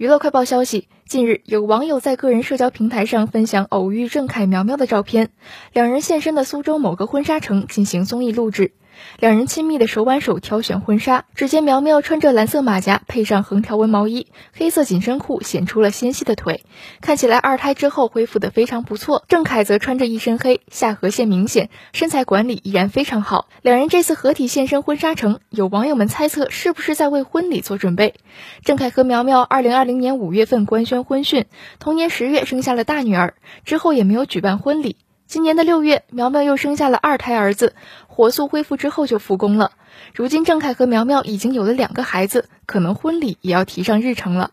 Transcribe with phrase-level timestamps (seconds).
[0.00, 5.28] 娱乐快报消息，近日有网友在个人社交平台上分享偶遇郑恺苗苗的照片，
[5.74, 8.72] 两人现身的苏州某个婚纱城进行综艺录制。
[9.18, 16.64] 两人亲密的手挽手挑选婚纱，只见苗苗穿着蓝色马甲，配上横条纹毛衣，黑色紧身裤显出了纤细的腿，
[17.00, 19.24] 看起来二胎之后恢复的非常不错。
[19.28, 23.48] 郑恺则穿着一身黑，下颌线明显，身材管理依然非常好。
[23.62, 28.14] 两人这次合体现身婚纱城，有网友们猜测是不是在为婚礼做准备。
[28.64, 31.46] 郑恺和苗苗二零二零年五月份官宣婚讯，
[31.78, 34.96] 同年十月生下了大女儿，之后也没有举办婚礼。
[35.30, 37.72] 今年的六月，苗苗又生下了二胎儿子，
[38.08, 39.70] 火速恢复之后就复工了。
[40.12, 44.50] 如今，郑恺和苗苗已经有了两个孩子，可能婚礼也要提上日程了。